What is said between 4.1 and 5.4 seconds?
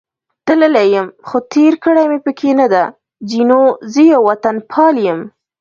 یو وطنپال یم.